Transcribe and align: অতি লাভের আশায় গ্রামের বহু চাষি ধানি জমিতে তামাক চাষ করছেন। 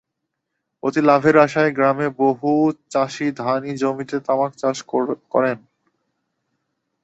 অতি 0.83 1.01
লাভের 1.01 1.35
আশায় 1.37 1.71
গ্রামের 1.71 2.11
বহু 2.19 2.51
চাষি 2.89 3.27
ধানি 3.37 3.71
জমিতে 3.77 4.17
তামাক 4.19 4.51
চাষ 4.55 4.77
করছেন। 4.91 5.57